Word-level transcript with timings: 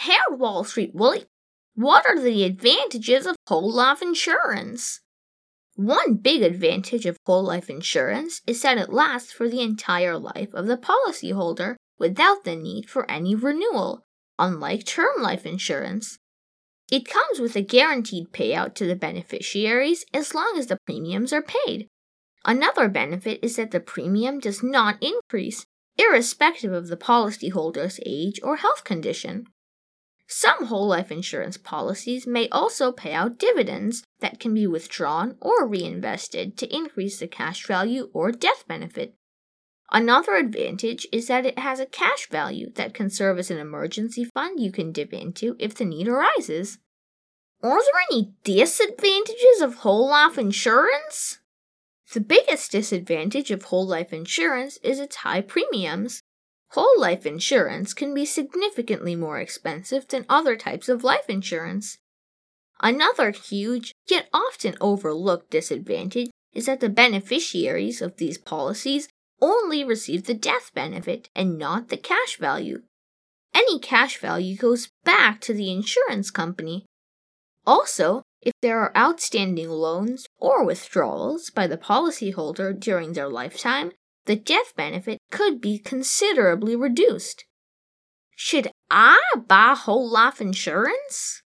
Harold 0.00 0.40
Wall 0.40 0.64
Street 0.64 0.92
Willie, 0.94 1.26
what 1.74 2.06
are 2.06 2.18
the 2.18 2.44
advantages 2.44 3.26
of 3.26 3.36
whole 3.46 3.70
life 3.70 4.00
insurance? 4.00 5.02
One 5.74 6.14
big 6.14 6.40
advantage 6.40 7.04
of 7.04 7.18
whole 7.26 7.42
life 7.42 7.68
insurance 7.68 8.40
is 8.46 8.62
that 8.62 8.78
it 8.78 8.94
lasts 8.94 9.30
for 9.30 9.46
the 9.46 9.60
entire 9.60 10.16
life 10.16 10.54
of 10.54 10.68
the 10.68 10.78
policyholder 10.78 11.76
without 11.98 12.44
the 12.44 12.56
need 12.56 12.88
for 12.88 13.10
any 13.10 13.34
renewal, 13.34 14.00
unlike 14.38 14.86
term 14.86 15.20
life 15.20 15.44
insurance. 15.44 16.16
It 16.90 17.04
comes 17.04 17.38
with 17.38 17.54
a 17.54 17.60
guaranteed 17.60 18.32
payout 18.32 18.74
to 18.76 18.86
the 18.86 18.96
beneficiaries 18.96 20.06
as 20.14 20.34
long 20.34 20.54
as 20.56 20.68
the 20.68 20.78
premiums 20.86 21.30
are 21.30 21.42
paid. 21.42 21.88
Another 22.46 22.88
benefit 22.88 23.38
is 23.42 23.56
that 23.56 23.70
the 23.70 23.80
premium 23.80 24.38
does 24.38 24.62
not 24.62 24.96
increase, 25.02 25.66
irrespective 25.98 26.72
of 26.72 26.88
the 26.88 26.96
policyholder's 26.96 28.00
age 28.06 28.40
or 28.42 28.56
health 28.56 28.82
condition. 28.82 29.44
Some 30.32 30.66
whole 30.66 30.86
life 30.86 31.10
insurance 31.10 31.56
policies 31.56 32.24
may 32.24 32.48
also 32.50 32.92
pay 32.92 33.12
out 33.12 33.36
dividends 33.36 34.04
that 34.20 34.38
can 34.38 34.54
be 34.54 34.64
withdrawn 34.64 35.36
or 35.40 35.66
reinvested 35.66 36.56
to 36.58 36.72
increase 36.72 37.18
the 37.18 37.26
cash 37.26 37.66
value 37.66 38.10
or 38.14 38.30
death 38.30 38.64
benefit. 38.68 39.16
Another 39.90 40.36
advantage 40.36 41.04
is 41.10 41.26
that 41.26 41.46
it 41.46 41.58
has 41.58 41.80
a 41.80 41.84
cash 41.84 42.28
value 42.30 42.70
that 42.76 42.94
can 42.94 43.10
serve 43.10 43.40
as 43.40 43.50
an 43.50 43.58
emergency 43.58 44.24
fund 44.24 44.60
you 44.60 44.70
can 44.70 44.92
dip 44.92 45.12
into 45.12 45.56
if 45.58 45.74
the 45.74 45.84
need 45.84 46.06
arises. 46.06 46.78
Are 47.60 47.80
there 47.82 48.02
any 48.12 48.32
disadvantages 48.44 49.60
of 49.60 49.78
whole 49.78 50.10
life 50.10 50.38
insurance? 50.38 51.40
The 52.14 52.20
biggest 52.20 52.70
disadvantage 52.70 53.50
of 53.50 53.64
whole 53.64 53.86
life 53.86 54.12
insurance 54.12 54.78
is 54.84 55.00
its 55.00 55.16
high 55.16 55.40
premiums. 55.40 56.22
Whole 56.72 57.00
life 57.00 57.26
insurance 57.26 57.92
can 57.92 58.14
be 58.14 58.24
significantly 58.24 59.16
more 59.16 59.40
expensive 59.40 60.06
than 60.06 60.24
other 60.28 60.56
types 60.56 60.88
of 60.88 61.02
life 61.02 61.28
insurance. 61.28 61.98
Another 62.80 63.32
huge, 63.32 63.92
yet 64.08 64.28
often 64.32 64.76
overlooked 64.80 65.50
disadvantage 65.50 66.30
is 66.54 66.66
that 66.66 66.80
the 66.80 66.88
beneficiaries 66.88 68.00
of 68.00 68.16
these 68.16 68.38
policies 68.38 69.08
only 69.40 69.82
receive 69.82 70.24
the 70.24 70.34
death 70.34 70.70
benefit 70.72 71.28
and 71.34 71.58
not 71.58 71.88
the 71.88 71.96
cash 71.96 72.38
value. 72.38 72.82
Any 73.52 73.80
cash 73.80 74.18
value 74.18 74.56
goes 74.56 74.90
back 75.04 75.40
to 75.42 75.52
the 75.52 75.70
insurance 75.72 76.30
company. 76.30 76.86
Also, 77.66 78.22
if 78.40 78.52
there 78.62 78.78
are 78.78 78.96
outstanding 78.96 79.68
loans 79.68 80.26
or 80.38 80.64
withdrawals 80.64 81.50
by 81.50 81.66
the 81.66 81.76
policyholder 81.76 82.78
during 82.78 83.12
their 83.12 83.28
lifetime, 83.28 83.92
the 84.30 84.36
death 84.36 84.76
benefit 84.76 85.18
could 85.32 85.60
be 85.60 85.76
considerably 85.76 86.76
reduced. 86.76 87.44
Should 88.36 88.70
I 88.88 89.20
buy 89.48 89.74
whole 89.76 90.08
life 90.08 90.40
insurance? 90.40 91.42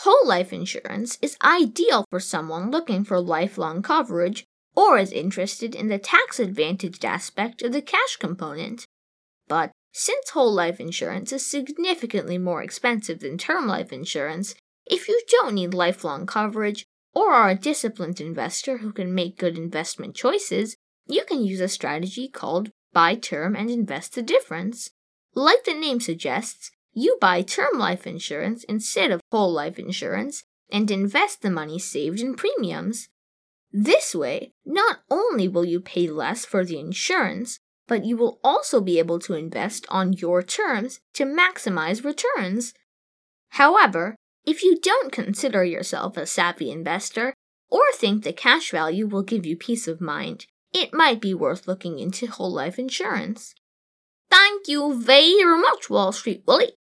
Whole 0.00 0.26
life 0.26 0.52
insurance 0.52 1.16
is 1.22 1.38
ideal 1.42 2.04
for 2.10 2.20
someone 2.20 2.70
looking 2.70 3.04
for 3.04 3.22
lifelong 3.22 3.80
coverage 3.80 4.44
or 4.76 4.98
is 4.98 5.12
interested 5.12 5.74
in 5.74 5.88
the 5.88 5.96
tax 5.96 6.38
advantaged 6.38 7.06
aspect 7.06 7.62
of 7.62 7.72
the 7.72 7.80
cash 7.80 8.16
component. 8.18 8.84
But 9.48 9.70
since 9.94 10.28
whole 10.28 10.52
life 10.52 10.78
insurance 10.78 11.32
is 11.32 11.46
significantly 11.50 12.36
more 12.36 12.62
expensive 12.62 13.20
than 13.20 13.38
term 13.38 13.66
life 13.66 13.94
insurance, 13.94 14.54
if 14.84 15.08
you 15.08 15.22
don't 15.30 15.54
need 15.54 15.72
lifelong 15.72 16.26
coverage 16.26 16.84
or 17.14 17.32
are 17.32 17.48
a 17.48 17.54
disciplined 17.54 18.20
investor 18.20 18.78
who 18.78 18.92
can 18.92 19.14
make 19.14 19.38
good 19.38 19.56
investment 19.56 20.14
choices, 20.14 20.76
you 21.06 21.24
can 21.24 21.44
use 21.44 21.60
a 21.60 21.68
strategy 21.68 22.28
called 22.28 22.70
buy 22.92 23.14
term 23.14 23.54
and 23.56 23.70
invest 23.70 24.14
the 24.14 24.22
difference. 24.22 24.90
Like 25.34 25.64
the 25.64 25.74
name 25.74 26.00
suggests, 26.00 26.70
you 26.92 27.18
buy 27.20 27.42
term 27.42 27.78
life 27.78 28.06
insurance 28.06 28.64
instead 28.64 29.10
of 29.10 29.20
whole 29.30 29.52
life 29.52 29.78
insurance 29.78 30.44
and 30.70 30.90
invest 30.90 31.42
the 31.42 31.50
money 31.50 31.78
saved 31.78 32.20
in 32.20 32.34
premiums. 32.34 33.08
This 33.72 34.14
way, 34.14 34.52
not 34.64 34.98
only 35.10 35.48
will 35.48 35.64
you 35.64 35.80
pay 35.80 36.08
less 36.08 36.44
for 36.44 36.64
the 36.64 36.78
insurance, 36.78 37.58
but 37.86 38.04
you 38.04 38.16
will 38.16 38.38
also 38.42 38.80
be 38.80 38.98
able 38.98 39.18
to 39.18 39.34
invest 39.34 39.84
on 39.88 40.12
your 40.12 40.42
terms 40.42 41.00
to 41.14 41.24
maximize 41.24 42.04
returns. 42.04 42.72
However, 43.50 44.16
if 44.46 44.62
you 44.62 44.78
don't 44.80 45.12
consider 45.12 45.64
yourself 45.64 46.16
a 46.16 46.26
savvy 46.26 46.70
investor 46.70 47.34
or 47.68 47.82
think 47.94 48.22
the 48.22 48.32
cash 48.32 48.70
value 48.70 49.06
will 49.06 49.22
give 49.22 49.44
you 49.44 49.56
peace 49.56 49.88
of 49.88 50.00
mind, 50.00 50.46
it 50.74 50.92
might 50.92 51.20
be 51.20 51.32
worth 51.32 51.68
looking 51.68 51.98
into 52.00 52.26
whole 52.26 52.52
life 52.52 52.78
insurance. 52.78 53.54
Thank 54.30 54.66
you 54.66 55.00
very 55.00 55.58
much, 55.58 55.88
Wall 55.88 56.10
Street 56.12 56.42
Willie. 56.46 56.74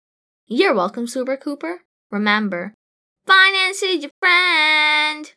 You're 0.46 0.74
welcome, 0.74 1.08
Super 1.08 1.36
Cooper. 1.36 1.80
Remember, 2.10 2.74
finance 3.26 3.82
is 3.82 4.02
your 4.04 4.12
friend. 4.20 5.32